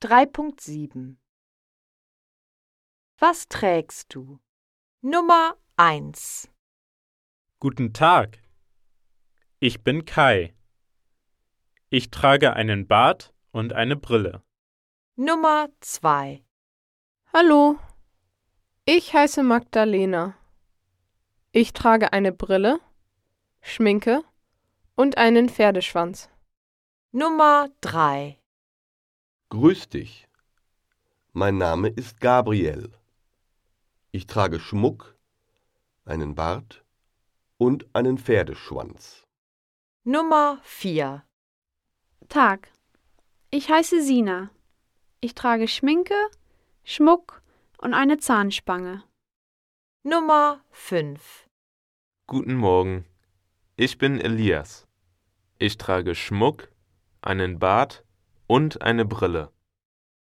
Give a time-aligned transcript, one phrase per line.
[0.00, 1.16] 3.7
[3.18, 4.38] Was trägst du?
[5.00, 6.48] Nummer 1
[7.58, 8.40] Guten Tag.
[9.58, 10.54] Ich bin Kai.
[11.90, 14.44] Ich trage einen Bart und eine Brille.
[15.16, 16.44] Nummer 2
[17.32, 17.76] Hallo,
[18.84, 20.38] ich heiße Magdalena.
[21.50, 22.78] Ich trage eine Brille,
[23.60, 24.22] Schminke
[24.94, 26.30] und einen Pferdeschwanz.
[27.10, 28.37] Nummer 3
[29.50, 30.28] Grüß dich.
[31.32, 32.92] Mein Name ist Gabriel.
[34.10, 35.16] Ich trage Schmuck,
[36.04, 36.84] einen Bart
[37.56, 39.24] und einen Pferdeschwanz.
[40.04, 41.24] Nummer 4
[42.28, 42.70] Tag.
[43.50, 44.50] Ich heiße Sina.
[45.22, 46.28] Ich trage Schminke,
[46.84, 47.40] Schmuck
[47.78, 49.02] und eine Zahnspange.
[50.02, 51.48] Nummer 5
[52.26, 53.06] Guten Morgen.
[53.76, 54.86] Ich bin Elias.
[55.58, 56.70] Ich trage Schmuck,
[57.22, 58.04] einen Bart
[58.48, 59.52] und eine Brille.